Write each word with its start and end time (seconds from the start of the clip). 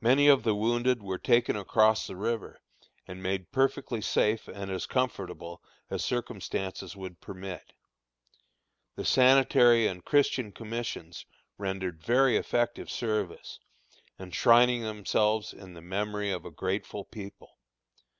Many 0.00 0.28
of 0.28 0.44
the 0.44 0.54
wounded 0.54 1.02
were 1.02 1.18
taken 1.18 1.56
across 1.56 2.06
the 2.06 2.14
river, 2.14 2.60
and 3.08 3.20
made 3.20 3.50
perfectly 3.50 4.00
safe 4.00 4.46
and 4.46 4.70
as 4.70 4.86
comfortable 4.86 5.60
as 5.90 6.04
circumstances 6.04 6.94
would 6.94 7.20
permit. 7.20 7.72
The 8.94 9.04
Sanitary 9.04 9.88
and 9.88 10.04
Christian 10.04 10.52
Commissions 10.52 11.26
rendered 11.58 12.04
very 12.04 12.36
effective 12.36 12.88
service, 12.88 13.58
enshrining 14.16 14.82
themselves 14.82 15.52
in 15.52 15.74
the 15.74 15.82
memory 15.82 16.30
of 16.30 16.44
a 16.44 16.52
grateful 16.52 17.04
people. 17.04 17.58